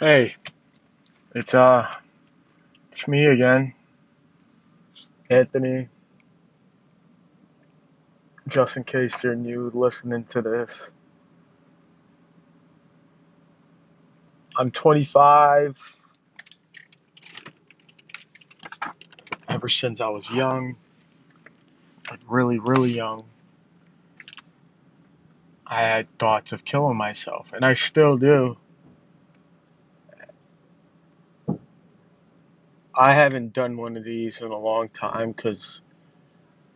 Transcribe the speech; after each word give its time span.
Hey, 0.00 0.34
it's 1.34 1.54
uh, 1.54 1.86
it's 2.90 3.06
me 3.06 3.26
again, 3.26 3.74
Anthony. 5.28 5.90
Just 8.48 8.78
in 8.78 8.84
case 8.84 9.22
you're 9.22 9.34
new 9.34 9.70
listening 9.74 10.24
to 10.30 10.40
this, 10.40 10.94
I'm 14.56 14.70
25. 14.70 15.78
Ever 19.50 19.68
since 19.68 20.00
I 20.00 20.08
was 20.08 20.30
young, 20.30 20.76
like 22.10 22.20
really, 22.26 22.58
really 22.58 22.94
young, 22.94 23.24
I 25.66 25.82
had 25.82 26.18
thoughts 26.18 26.52
of 26.52 26.64
killing 26.64 26.96
myself, 26.96 27.52
and 27.52 27.66
I 27.66 27.74
still 27.74 28.16
do. 28.16 28.56
I 33.00 33.14
haven't 33.14 33.54
done 33.54 33.78
one 33.78 33.96
of 33.96 34.04
these 34.04 34.42
in 34.42 34.48
a 34.52 34.58
long 34.58 34.90
time 34.90 35.32
because 35.32 35.82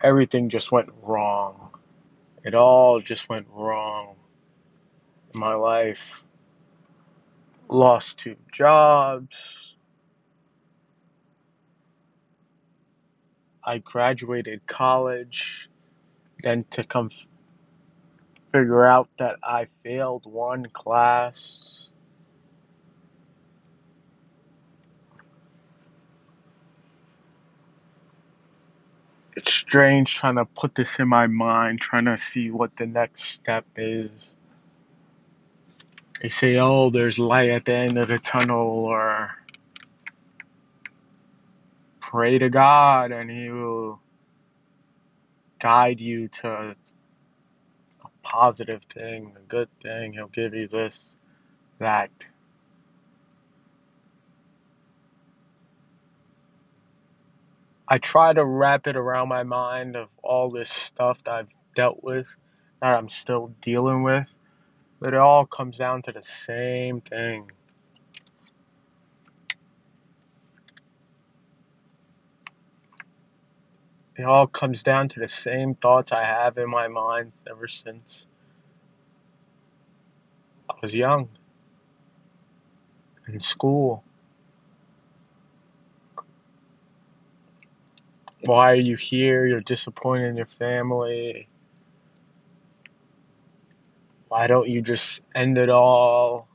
everything 0.03 0.49
just 0.51 0.73
went 0.73 0.91
wrong. 1.03 1.71
It 2.45 2.55
all 2.55 3.01
just 3.01 3.29
went 3.29 3.47
wrong 3.53 4.17
my 5.35 5.55
life. 5.55 6.25
Lost 7.69 8.19
two 8.19 8.37
jobs. 8.53 9.37
I 13.65 13.79
graduated 13.79 14.67
college, 14.67 15.69
then 16.43 16.65
to 16.73 16.85
come 16.85 17.11
figure 18.53 18.85
out 18.87 19.09
that 19.19 19.39
I 19.43 19.67
failed 19.67 20.27
one 20.27 20.67
class. 20.73 21.74
It's 29.37 29.53
strange 29.53 30.15
trying 30.15 30.37
to 30.37 30.45
put 30.45 30.75
this 30.75 31.01
in 31.01 31.09
my 31.09 31.27
mind, 31.27 31.81
trying 31.81 32.05
to 32.05 32.17
see 32.17 32.51
what 32.51 32.77
the 32.77 32.87
next 32.87 33.25
step 33.25 33.67
is. 33.77 34.37
They 36.23 36.29
say, 36.29 36.59
oh, 36.59 36.91
there's 36.91 37.19
light 37.19 37.51
at 37.51 37.65
the 37.65 37.75
end 37.75 37.99
of 37.99 38.09
the 38.09 38.19
tunnel, 38.19 38.67
or 38.85 39.33
pray 42.01 42.39
to 42.39 42.49
God 42.49 43.11
and 43.11 43.29
He 43.31 43.51
will 43.51 44.01
guide 45.59 46.01
you 46.01 46.29
to 46.29 46.77
a 48.05 48.09
positive 48.23 48.83
thing, 48.85 49.33
a 49.37 49.41
good 49.49 49.69
thing. 49.83 50.13
He'll 50.13 50.29
give 50.29 50.55
you 50.55 50.69
this, 50.69 51.17
that. 51.79 52.11
I 57.87 57.99
try 57.99 58.33
to 58.33 58.45
wrap 58.45 58.87
it 58.87 58.97
around 58.97 59.29
my 59.29 59.43
mind 59.43 59.97
of 59.97 60.09
all 60.23 60.51
this 60.51 60.71
stuff 60.71 61.23
that 61.25 61.33
I've 61.33 61.49
dealt 61.75 62.03
with, 62.03 62.27
that 62.81 62.95
I'm 62.95 63.09
still 63.09 63.55
dealing 63.61 64.03
with, 64.03 64.35
but 65.01 65.13
it 65.13 65.21
all 65.21 65.45
comes 65.45 65.77
down 65.77 66.03
to 66.03 66.13
the 66.13 66.23
same 66.23 67.03
thing. 67.03 67.51
It 74.17 74.25
all 74.25 74.47
comes 74.47 74.83
down 74.83 75.09
to 75.11 75.21
the 75.21 75.29
same 75.29 75.75
thoughts 75.75 76.13
I 76.13 76.25
have 76.25 76.57
in 76.57 76.71
my 76.71 76.89
mind 76.89 77.33
ever 77.51 77.69
since 77.69 78.29
I 80.71 80.75
was 80.81 80.95
young, 80.95 81.29
in 83.29 83.41
school. 83.41 84.05
Why 88.47 88.73
are 88.73 88.77
you 88.77 88.97
here? 88.97 89.47
You're 89.47 89.61
disappointed 89.61 90.29
in 90.29 90.37
your 90.37 90.47
family. 90.47 91.49
Why 94.29 94.47
don't 94.47 94.69
you 94.69 94.83
just 94.83 95.23
end 95.35 95.59
it 95.59 95.71
all? 95.71 96.49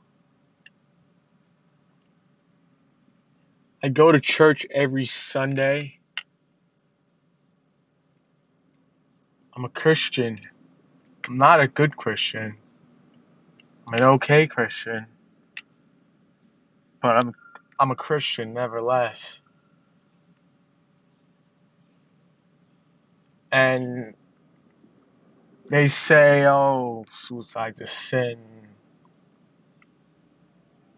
I 3.82 3.88
go 3.88 4.12
to 4.12 4.20
church 4.20 4.66
every 4.70 5.06
Sunday. 5.06 5.98
I'm 9.56 9.64
a 9.64 9.68
Christian. 9.70 10.40
I'm 11.28 11.36
not 11.36 11.60
a 11.60 11.68
good 11.68 11.96
Christian. 11.96 12.56
I'm 13.86 13.94
an 13.94 14.02
okay 14.04 14.46
Christian, 14.46 15.06
but 17.02 17.16
I'm 17.16 17.34
I'm 17.78 17.90
a 17.90 17.96
Christian 17.96 18.54
nevertheless. 18.54 19.42
And 23.52 24.14
they 25.70 25.88
say, 25.88 26.46
"Oh, 26.46 27.06
suicide's 27.12 27.80
a 27.82 27.86
sin. 27.88 28.38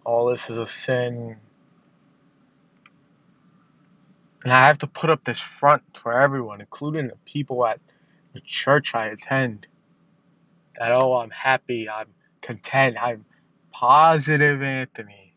All 0.05 0.27
this 0.31 0.51
is 0.51 0.59
a 0.59 0.67
sin." 0.67 1.39
And 4.45 4.53
I 4.53 4.67
have 4.69 4.79
to 4.79 4.87
put 4.87 5.11
up 5.11 5.25
this 5.25 5.41
front 5.41 5.83
for 5.97 6.13
everyone, 6.21 6.61
including 6.61 7.09
the 7.09 7.17
people 7.27 7.67
at 7.67 7.81
the 8.35 8.41
church 8.41 8.95
I 8.95 9.09
attend, 9.09 9.67
that 10.79 10.93
oh, 10.93 11.15
I'm 11.19 11.31
happy, 11.31 11.89
I'm 11.89 12.09
content, 12.43 12.97
I'm 13.01 13.27
positive 13.73 14.63
Anthony. 14.63 15.32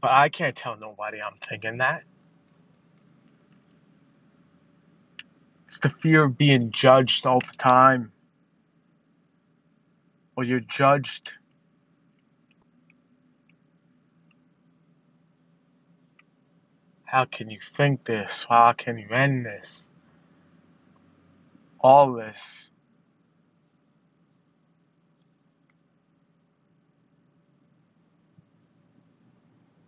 But 0.00 0.10
I 0.10 0.28
can't 0.28 0.54
tell 0.56 0.76
nobody 0.76 1.20
I'm 1.20 1.38
thinking 1.48 1.78
that. 1.78 2.04
It's 5.66 5.80
the 5.80 5.88
fear 5.88 6.24
of 6.24 6.38
being 6.38 6.70
judged 6.70 7.26
all 7.26 7.40
the 7.40 7.56
time. 7.56 8.12
Or 10.36 10.44
you're 10.44 10.60
judged. 10.60 11.32
How 17.04 17.24
can 17.24 17.50
you 17.50 17.58
think 17.62 18.04
this? 18.04 18.46
How 18.48 18.72
can 18.72 18.98
you 18.98 19.08
end 19.08 19.46
this? 19.46 19.90
All 21.80 22.12
this. 22.12 22.65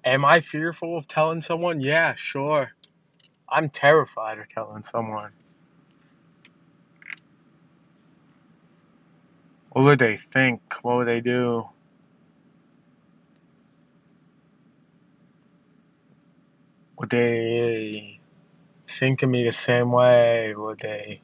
Am 0.09 0.25
I 0.25 0.41
fearful 0.41 0.97
of 0.97 1.07
telling 1.07 1.43
someone? 1.43 1.81
Yeah, 1.83 2.15
sure. 2.15 2.73
I'm 3.47 3.69
terrified 3.69 4.39
of 4.39 4.49
telling 4.49 4.83
someone. 4.83 5.33
What 9.69 9.83
would 9.85 9.99
they 9.99 10.17
think? 10.33 10.63
What 10.81 10.97
would 10.97 11.09
they 11.09 11.21
do? 11.21 11.69
Would 16.99 17.11
they 17.11 18.19
think 18.89 19.23
of 19.23 19.29
me 19.29 19.45
the 19.45 19.53
same 19.53 19.93
way? 19.93 20.55
Would 20.57 20.79
they 20.79 21.21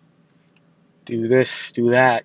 do 1.07 1.27
this, 1.27 1.73
do 1.73 1.93
that? 1.93 2.25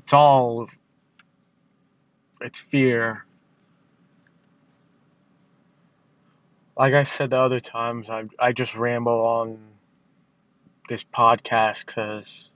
It's 0.00 0.12
all, 0.12 0.68
it's 2.42 2.60
fear. 2.60 3.24
Like 6.76 6.94
I 6.94 7.02
said 7.02 7.30
the 7.30 7.38
other 7.38 7.60
times, 7.60 8.08
I, 8.10 8.24
I 8.38 8.52
just 8.52 8.76
ramble 8.76 9.20
on 9.20 9.58
this 10.88 11.04
podcast 11.04 11.86
because 11.86 12.50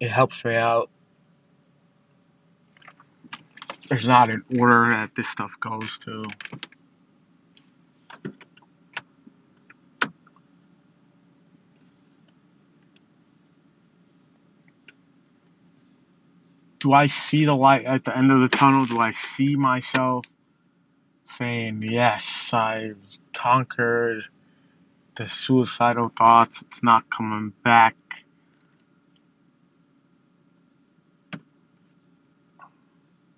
it 0.00 0.10
helps 0.10 0.44
me 0.44 0.54
out. 0.54 0.90
There's 3.88 4.06
not 4.06 4.30
an 4.30 4.44
order 4.58 4.90
that 4.90 5.14
this 5.14 5.28
stuff 5.28 5.58
goes 5.60 5.98
to. 6.00 6.22
Do 16.80 16.92
I 16.92 17.06
see 17.06 17.44
the 17.44 17.56
light 17.56 17.86
at 17.86 18.04
the 18.04 18.16
end 18.16 18.30
of 18.30 18.40
the 18.40 18.48
tunnel? 18.48 18.84
Do 18.84 18.98
I 18.98 19.12
see 19.12 19.56
myself 19.56 20.24
saying, 21.28 21.82
Yes, 21.82 22.52
I've 22.52 22.96
conquered 23.34 24.24
the 25.16 25.26
suicidal 25.26 26.12
thoughts, 26.16 26.62
it's 26.62 26.82
not 26.82 27.10
coming 27.10 27.52
back? 27.64 27.96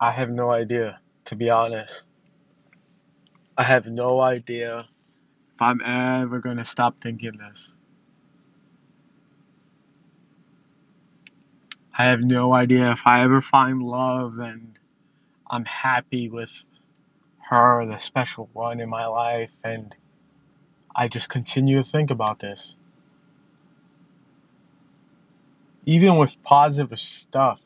I 0.00 0.12
have 0.12 0.30
no 0.30 0.50
idea, 0.50 1.00
to 1.26 1.36
be 1.36 1.50
honest. 1.50 2.06
I 3.56 3.64
have 3.64 3.86
no 3.86 4.20
idea 4.20 4.88
if 5.54 5.60
I'm 5.60 5.82
ever 5.82 6.38
gonna 6.38 6.64
stop 6.64 7.00
thinking 7.00 7.36
this. 7.36 7.76
I 11.98 12.04
have 12.04 12.20
no 12.20 12.54
idea 12.54 12.92
if 12.92 13.06
I 13.06 13.22
ever 13.22 13.42
find 13.42 13.82
love 13.82 14.38
and 14.38 14.78
I'm 15.50 15.66
happy 15.66 16.30
with 16.30 16.50
her, 17.50 17.84
the 17.84 17.98
special 17.98 18.48
one 18.52 18.78
in 18.80 18.88
my 18.88 19.06
life, 19.06 19.50
and 19.64 19.92
I 20.94 21.08
just 21.08 21.28
continue 21.28 21.82
to 21.82 21.88
think 21.88 22.12
about 22.12 22.38
this. 22.38 22.76
Even 25.84 26.16
with 26.16 26.40
positive 26.44 26.98
stuff 27.00 27.60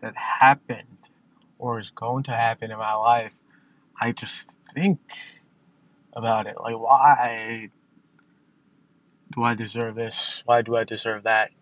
that 0.00 0.16
happened 0.16 1.08
or 1.60 1.78
is 1.78 1.90
going 1.90 2.24
to 2.24 2.32
happen 2.32 2.72
in 2.72 2.78
my 2.78 2.94
life, 2.94 3.34
I 4.00 4.10
just 4.10 4.50
think 4.74 4.98
about 6.12 6.48
it. 6.48 6.56
Like, 6.60 6.76
why 6.76 7.70
do 9.30 9.44
I 9.44 9.54
deserve 9.54 9.94
this? 9.94 10.42
Why 10.44 10.62
do 10.62 10.76
I 10.76 10.82
deserve 10.82 11.22
that? 11.22 11.52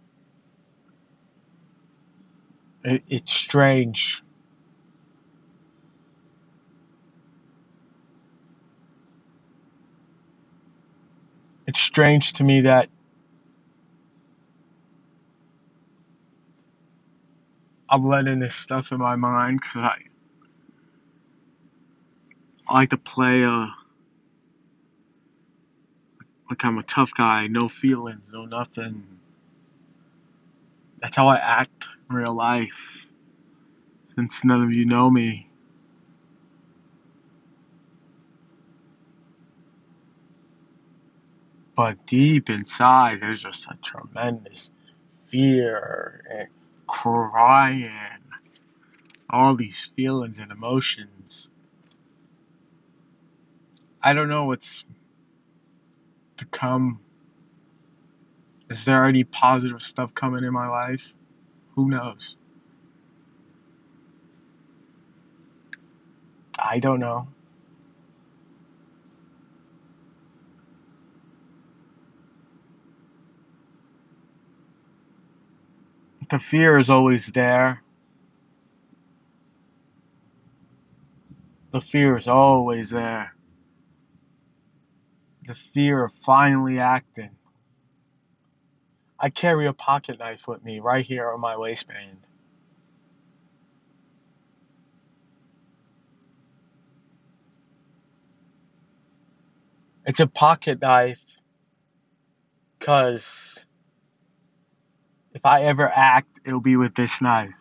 It, 2.83 3.03
it's 3.11 3.31
strange. 3.33 4.23
It's 11.71 11.81
strange 11.81 12.33
to 12.35 12.45
me 12.45 12.63
that 12.63 12.89
I'm 17.89 18.03
letting 18.03 18.41
this 18.41 18.57
stuff 18.57 18.93
in 18.93 18.99
my 18.99 19.17
mind 19.17 19.61
because 19.61 19.83
I, 19.83 19.99
I 22.69 22.75
like 22.75 22.91
to 22.91 22.97
play 22.97 23.45
a 23.45 23.69
like 26.51 26.65
I'm 26.65 26.79
a 26.79 26.83
tough 26.83 27.13
guy, 27.17 27.47
no 27.47 27.69
feelings, 27.69 28.33
no 28.33 28.47
nothing. 28.47 29.05
That's 31.01 31.17
how 31.17 31.29
I 31.29 31.37
act 31.37 31.87
in 32.11 32.17
real 32.17 32.35
life. 32.35 32.89
Since 34.17 34.45
none 34.45 34.65
of 34.65 34.73
you 34.73 34.87
know 34.87 35.11
me. 35.11 35.50
But 41.81 42.05
deep 42.05 42.51
inside, 42.51 43.23
there's 43.23 43.41
just 43.41 43.67
a 43.67 43.79
tremendous 43.81 44.71
fear 45.29 46.23
and 46.31 46.49
crying, 46.87 48.19
all 49.31 49.55
these 49.57 49.91
feelings 49.97 50.41
and 50.41 50.53
emotions. 50.53 51.49
I 54.03 54.13
don't 54.13 54.29
know 54.29 54.45
what's 54.45 54.85
to 56.37 56.45
come. 56.45 57.01
Is 58.69 58.85
there 58.85 59.07
any 59.07 59.25
positive 59.25 59.81
stuff 59.81 60.15
coming 60.15 60.45
in 60.45 60.53
my 60.53 60.69
life? 60.69 61.15
Who 61.77 61.89
knows? 61.89 62.37
I 66.59 66.79
don't 66.79 67.01
know. 67.01 67.29
The 76.31 76.39
fear 76.39 76.79
is 76.79 76.91
always 76.91 77.27
there. 77.27 77.83
The 81.73 81.81
fear 81.81 82.17
is 82.17 82.29
always 82.29 82.91
there. 82.91 83.35
The 85.47 85.55
fear 85.55 86.05
of 86.05 86.15
finally 86.15 86.79
acting. 86.79 87.31
I 89.19 89.31
carry 89.31 89.67
a 89.67 89.73
pocket 89.73 90.21
knife 90.21 90.47
with 90.47 90.65
me 90.65 90.79
right 90.79 91.05
here 91.05 91.31
on 91.31 91.41
my 91.41 91.57
waistband. 91.57 92.19
It's 100.07 100.21
a 100.21 100.29
pocket 100.29 100.81
knife 100.81 101.21
because 102.79 103.50
if 105.35 105.45
I 105.47 105.65
ever 105.65 105.89
act, 105.89 106.41
it'll 106.47 106.61
be 106.61 106.77
with 106.77 106.95
this 106.95 107.21
knife. 107.23 107.55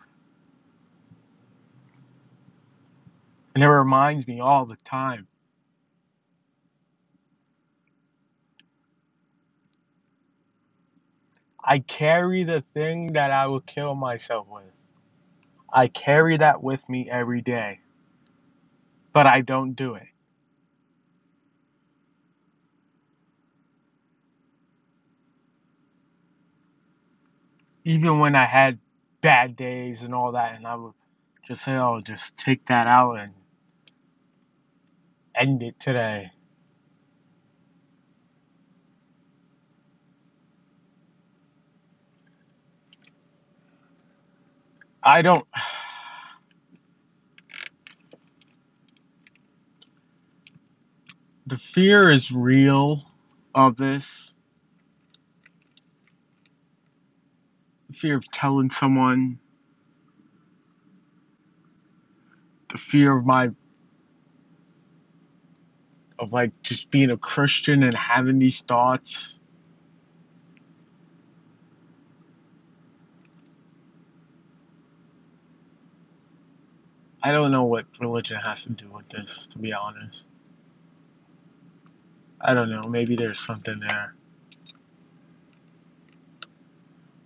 And 3.54 3.64
it 3.64 3.68
reminds 3.70 4.26
me 4.28 4.40
all 4.40 4.66
the 4.66 4.76
time. 4.84 5.28
I 11.64 11.80
carry 11.80 12.44
the 12.44 12.64
thing 12.74 13.14
that 13.14 13.30
I 13.32 13.46
will 13.48 13.60
kill 13.60 13.94
myself 13.94 14.46
with. 14.50 14.64
I 15.72 15.88
carry 15.88 16.38
that 16.38 16.62
with 16.62 16.88
me 16.88 17.08
every 17.10 17.42
day. 17.42 17.80
But 19.12 19.26
I 19.26 19.42
don't 19.42 19.74
do 19.74 19.94
it. 19.96 20.08
Even 27.84 28.20
when 28.20 28.36
I 28.36 28.46
had 28.46 28.78
bad 29.22 29.56
days 29.56 30.02
and 30.04 30.14
all 30.14 30.32
that, 30.32 30.56
and 30.56 30.66
I 30.66 30.76
would 30.76 30.94
just 31.46 31.62
say, 31.64 31.74
oh, 31.76 32.00
just 32.02 32.36
take 32.36 32.66
that 32.66 32.86
out 32.86 33.14
and 33.20 33.32
end 35.34 35.62
it 35.62 35.80
today. 35.80 36.32
I 45.02 45.22
don't. 45.22 45.46
The 51.46 51.58
fear 51.58 52.10
is 52.10 52.32
real 52.32 53.02
of 53.54 53.76
this. 53.76 54.36
Fear 57.92 58.16
of 58.16 58.30
telling 58.30 58.70
someone. 58.70 59.38
The 62.70 62.78
fear 62.78 63.16
of 63.16 63.26
my. 63.26 63.50
of 66.18 66.32
like 66.32 66.52
just 66.62 66.90
being 66.90 67.10
a 67.10 67.16
Christian 67.16 67.82
and 67.82 67.94
having 67.94 68.38
these 68.38 68.60
thoughts. 68.62 69.40
I 77.22 77.32
don't 77.32 77.52
know 77.52 77.64
what 77.64 77.86
religion 78.00 78.38
has 78.38 78.64
to 78.64 78.70
do 78.70 78.88
with 78.90 79.08
this, 79.08 79.46
to 79.48 79.58
be 79.58 79.72
honest. 79.72 80.24
I 82.40 82.54
don't 82.54 82.70
know. 82.70 82.82
Maybe 82.82 83.16
there's 83.16 83.38
something 83.38 83.80
there. 83.80 84.14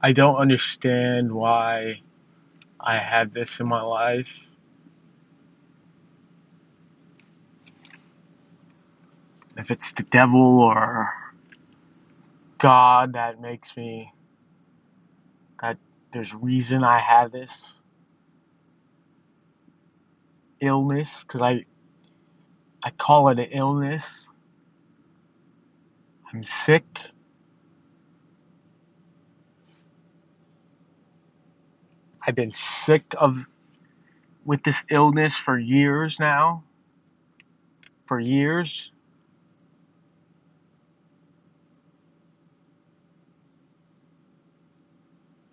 I 0.04 0.12
don't 0.12 0.36
understand 0.36 1.32
why 1.32 2.02
I 2.78 2.98
had 2.98 3.32
this 3.32 3.58
in 3.60 3.66
my 3.66 3.80
life. 3.80 4.46
If 9.56 9.70
it's 9.70 9.92
the 9.92 10.02
devil 10.02 10.60
or 10.60 11.10
God 12.58 13.14
that 13.14 13.40
makes 13.40 13.76
me 13.78 14.12
that 15.62 15.78
there's 16.12 16.34
reason 16.34 16.84
I 16.84 17.00
have 17.00 17.32
this 17.32 17.80
illness 20.60 21.24
because 21.24 21.42
I 21.42 21.64
I 22.82 22.90
call 22.90 23.30
it 23.30 23.38
an 23.38 23.48
illness. 23.52 24.28
I'm 26.32 26.44
sick. 26.44 26.84
I've 32.26 32.34
been 32.34 32.52
sick 32.52 33.14
of 33.18 33.46
with 34.44 34.62
this 34.62 34.84
illness 34.90 35.36
for 35.36 35.58
years 35.58 36.20
now. 36.20 36.64
For 38.06 38.20
years. 38.20 38.92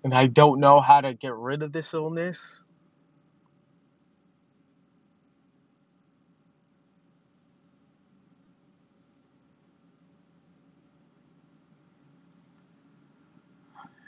And 0.04 0.14
I 0.14 0.28
don't 0.28 0.60
know 0.60 0.80
how 0.80 1.02
to 1.02 1.14
get 1.14 1.34
rid 1.36 1.64
of 1.64 1.72
this 1.72 1.94
illness. 1.94 2.64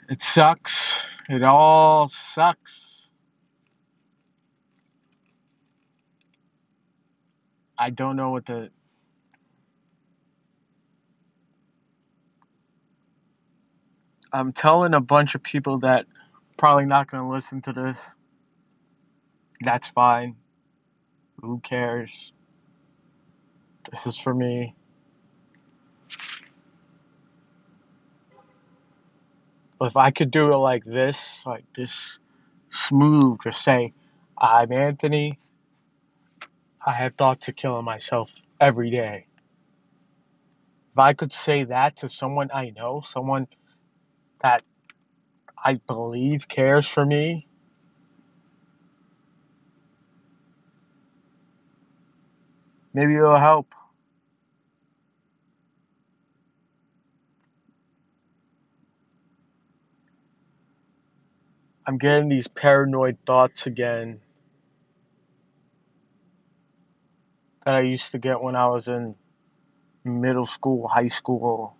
It 0.08 0.22
sucks. 0.22 1.06
It 1.28 1.42
all 1.42 2.08
sucks. 2.08 3.12
I 7.78 7.90
don't 7.90 8.16
know 8.16 8.30
what 8.30 8.46
the. 8.46 8.70
I'm 14.32 14.52
telling 14.52 14.94
a 14.94 15.00
bunch 15.00 15.34
of 15.34 15.42
people 15.42 15.80
that 15.80 16.06
probably 16.58 16.86
not 16.86 17.10
going 17.10 17.24
to 17.24 17.30
listen 17.30 17.62
to 17.62 17.72
this. 17.72 18.16
That's 19.62 19.88
fine. 19.88 20.36
Who 21.42 21.60
cares? 21.60 22.32
This 23.90 24.06
is 24.06 24.18
for 24.18 24.34
me. 24.34 24.76
But 29.84 29.90
if 29.90 29.96
I 29.98 30.12
could 30.12 30.30
do 30.30 30.50
it 30.50 30.56
like 30.56 30.82
this, 30.86 31.44
like 31.44 31.66
this 31.74 32.18
smooth, 32.70 33.40
just 33.44 33.62
say, 33.62 33.92
I'm 34.38 34.72
Anthony. 34.72 35.38
I 36.86 36.92
have 36.92 37.16
thoughts 37.16 37.48
of 37.48 37.56
killing 37.56 37.84
myself 37.84 38.30
every 38.58 38.88
day. 38.88 39.26
If 40.94 40.98
I 40.98 41.12
could 41.12 41.34
say 41.34 41.64
that 41.64 41.98
to 41.98 42.08
someone 42.08 42.48
I 42.50 42.70
know, 42.70 43.02
someone 43.04 43.46
that 44.42 44.62
I 45.62 45.74
believe 45.74 46.48
cares 46.48 46.88
for 46.88 47.04
me, 47.04 47.46
maybe 52.94 53.16
it'll 53.16 53.38
help. 53.38 53.66
I'm 61.86 61.98
getting 61.98 62.30
these 62.30 62.48
paranoid 62.48 63.18
thoughts 63.26 63.66
again 63.66 64.20
that 67.66 67.76
I 67.76 67.80
used 67.82 68.12
to 68.12 68.18
get 68.18 68.42
when 68.42 68.56
I 68.56 68.68
was 68.68 68.88
in 68.88 69.16
middle 70.04 70.46
school, 70.46 70.88
high 70.88 71.08
school. 71.08 71.76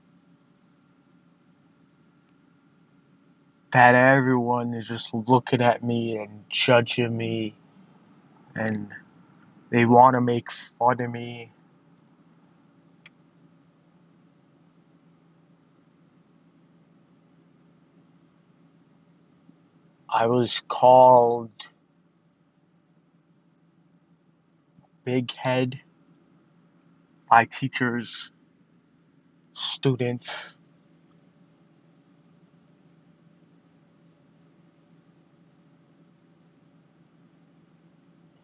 That 3.72 3.94
everyone 3.96 4.74
is 4.74 4.88
just 4.88 5.14
looking 5.14 5.62
at 5.62 5.82
me 5.84 6.18
and 6.18 6.44
judging 6.50 7.16
me 7.16 7.54
and 8.56 8.92
they 9.70 9.86
want 9.86 10.16
to 10.16 10.22
make 10.22 10.50
fun 10.78 11.00
of 11.02 11.12
me. 11.12 11.53
I 20.14 20.28
was 20.28 20.62
called 20.68 21.50
big 25.02 25.32
head 25.32 25.80
by 27.28 27.46
teachers, 27.46 28.30
students. 29.54 30.56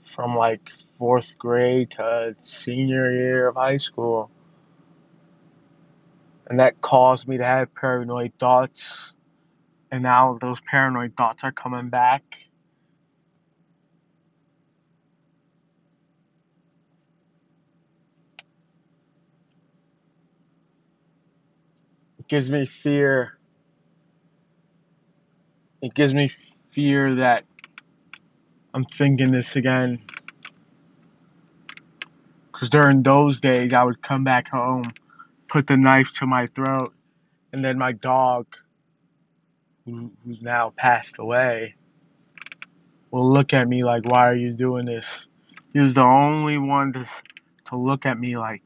From 0.03 0.37
like 0.37 0.73
fourth 0.99 1.39
grade 1.39 1.93
to 1.93 2.35
senior 2.43 3.13
year 3.13 3.47
of 3.47 3.55
high 3.55 3.77
school. 3.77 4.29
And 6.49 6.59
that 6.59 6.81
caused 6.81 7.29
me 7.29 7.39
to 7.39 7.45
have 7.45 7.73
paranoid 7.77 8.33
thoughts 8.41 9.15
and 9.91 10.03
now 10.03 10.39
those 10.41 10.61
paranoid 10.61 11.17
thoughts 11.17 11.45
are 11.45 11.53
coming 11.53 11.89
back. 11.89 12.23
It 22.19 22.29
gives 22.29 22.51
me 22.51 22.67
fear. 22.67 23.39
It 25.83 25.95
gives 25.95 26.15
me 26.15 26.31
fear 26.71 27.17
that 27.17 27.45
I'm 28.75 28.85
thinking 28.85 29.33
this 29.33 29.57
again. 29.57 30.03
Because 32.53 32.71
during 32.71 33.03
those 33.03 33.41
days, 33.41 33.73
I 33.73 33.83
would 33.85 34.03
come 34.03 34.25
back 34.25 34.49
home, 34.49 34.85
put 35.49 35.67
the 35.67 35.77
knife 35.77 36.13
to 36.19 36.27
my 36.27 36.47
throat, 36.49 36.93
and 37.53 37.65
then 37.65 37.79
my 37.79 37.93
dog 37.93 38.47
who, 39.85 40.11
who's 40.25 40.43
now 40.43 40.73
passed 40.77 41.19
away, 41.19 41.75
will 43.11 43.33
look 43.33 43.53
at 43.53 43.69
me 43.69 43.85
like, 43.85 44.05
why 44.05 44.29
are 44.29 44.37
you 44.37 44.53
doing 44.53 44.87
this? 44.87 45.29
He's 45.73 45.95
the 45.95 46.03
only 46.03 46.59
one 46.59 46.93
to, 46.95 47.05
to 47.67 47.77
look 47.77 48.07
at 48.07 48.19
me 48.19 48.37
like, 48.37 48.63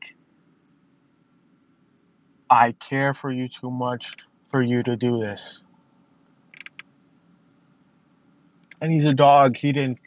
I 2.49 2.73
care 2.73 3.15
for 3.15 3.31
you 3.31 3.49
too 3.49 3.71
much 3.71 4.15
for 4.51 4.63
you 4.63 4.83
to 4.83 4.97
do 4.97 5.21
this. 5.21 5.63
And 8.81 8.93
he's 8.93 9.07
a 9.07 9.15
dog. 9.15 9.57
He 9.57 9.73
didn't, 9.73 9.99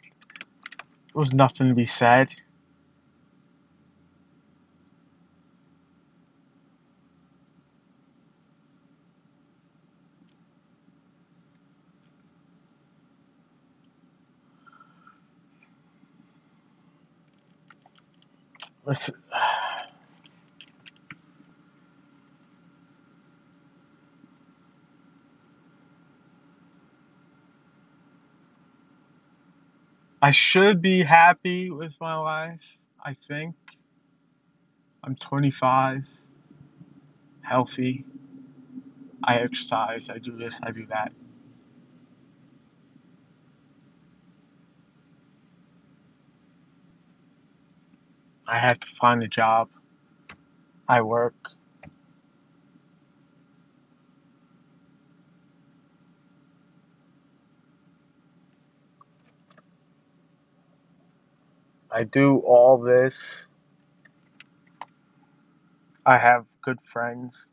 there 1.12 1.20
was 1.20 1.34
nothing 1.34 1.68
to 1.68 1.74
be 1.74 1.84
said. 1.84 2.34
Listen. 18.88 19.16
I 30.22 30.32
should 30.32 30.82
be 30.82 31.02
happy 31.02 31.70
with 31.70 31.92
my 32.00 32.16
life, 32.16 32.78
I 33.04 33.14
think. 33.28 33.54
I'm 35.04 35.16
25, 35.16 36.04
healthy. 37.42 38.04
I 39.24 39.36
exercise, 39.38 40.10
I 40.10 40.18
do 40.18 40.36
this, 40.36 40.60
I 40.62 40.72
do 40.72 40.86
that. 40.90 41.12
I 48.48 48.58
have 48.60 48.80
to 48.80 48.88
find 49.00 49.22
a 49.24 49.28
job. 49.28 49.70
I 50.88 51.02
work. 51.02 51.34
I 61.90 62.04
do 62.04 62.38
all 62.38 62.78
this. 62.78 63.46
I 66.06 66.18
have 66.18 66.46
good 66.62 66.78
friends. 66.92 67.46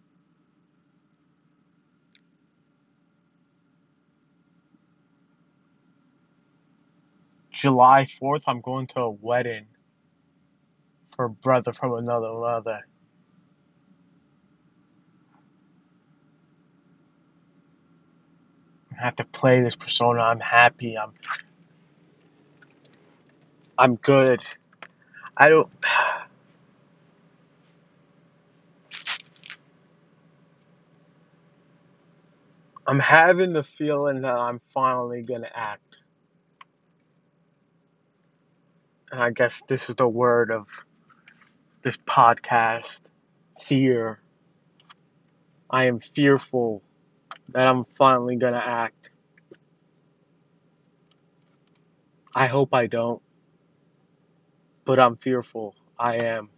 July 7.52 8.08
4th, 8.22 8.44
I'm 8.48 8.62
going 8.62 8.88
to 8.88 9.02
a 9.02 9.12
wedding 9.12 9.68
for 11.16 11.30
brother 11.30 11.74
from 11.74 11.94
another 11.96 12.34
mother. 12.34 12.80
I 18.92 19.04
have 19.04 19.16
to 19.18 19.26
play 19.26 19.62
this 19.62 19.76
persona. 19.76 20.22
I'm 20.22 20.42
happy. 20.42 20.98
I'm 20.98 21.14
I'm 23.78 23.96
good. 23.98 24.42
I 25.38 25.50
don't 25.50 25.70
I'm 32.88 33.00
having 33.00 33.54
the 33.54 33.64
feeling 33.64 34.22
that 34.22 34.36
I'm 34.38 34.62
finally 34.74 35.24
gonna 35.24 35.52
act. 35.54 35.98
And 39.12 39.22
I 39.24 39.32
guess 39.32 39.64
this 39.70 39.90
is 39.90 39.96
the 39.96 40.08
word 40.08 40.52
of 40.52 40.68
this 41.86 41.98
podcast 41.98 43.02
fear. 43.62 44.20
I 45.70 45.86
am 45.86 46.00
fearful 46.00 46.82
that 47.50 47.70
I'm 47.70 47.86
finally 47.86 48.38
gonna 48.38 48.58
act. 48.58 49.12
I 52.34 52.48
hope 52.48 52.74
I 52.74 52.88
don't, 52.88 53.22
but 54.84 54.98
I'm 54.98 55.16
fearful. 55.16 55.76
I 56.00 56.16
am. 56.26 56.50